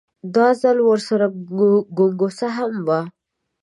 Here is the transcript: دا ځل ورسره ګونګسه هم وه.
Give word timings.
دا 0.35 0.47
ځل 0.61 0.77
ورسره 0.89 1.25
ګونګسه 1.97 2.47
هم 2.57 2.73
وه. 2.87 3.01